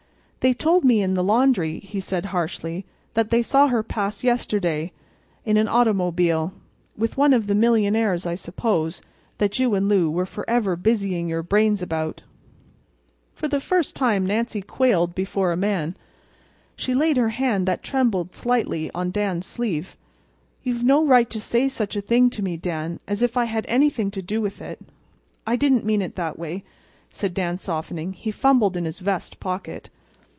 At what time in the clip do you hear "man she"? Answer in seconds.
15.55-16.95